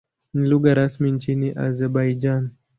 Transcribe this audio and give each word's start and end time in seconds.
Ni 0.33 0.45
lugha 0.49 0.73
rasmi 0.73 1.11
nchini 1.11 1.51
Azerbaijan. 1.65 2.49